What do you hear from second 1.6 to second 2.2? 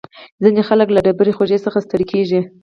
څخه ستړي